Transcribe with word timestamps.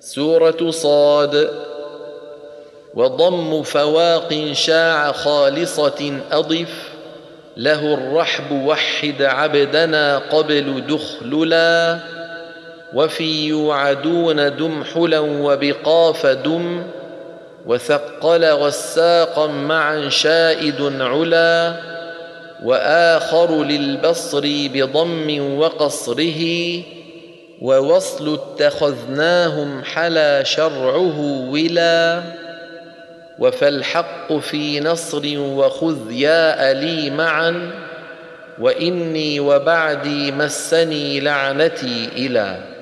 سورة 0.00 0.70
صاد. 0.70 1.50
وضم 2.94 3.62
فواق 3.62 4.52
شاع 4.52 5.12
خالصة 5.12 6.20
أضف. 6.32 6.88
له 7.56 7.94
الرحب 7.94 8.52
وحد 8.52 9.22
عبدنا 9.22 10.18
قبل 10.18 10.82
دخللا. 10.88 11.98
وفي 12.94 13.48
يوعدون 13.48 14.56
دم 14.56 14.84
حلا 14.84 15.18
وبقاف 15.18 16.26
دم. 16.26 16.82
وثقل 17.66 18.50
والساقا 18.50 19.46
معا 19.46 20.08
شائد 20.08 21.00
علا. 21.00 21.74
وآخر 22.64 23.64
للبصر 23.64 24.42
بضم 24.44 25.58
وقصره. 25.58 26.82
ووصل 27.60 28.34
اتخذناهم 28.34 29.84
حلا 29.84 30.42
شرعه 30.42 31.20
ولا 31.50 32.22
وفالحق 33.38 34.32
في 34.32 34.80
نصر 34.80 35.22
وخذ 35.38 36.12
يا 36.12 36.72
لي 36.72 37.10
معا 37.10 37.70
وإني 38.58 39.40
وبعدي 39.40 40.32
مسني 40.32 41.20
لعنتي 41.20 42.08
إلى 42.16 42.79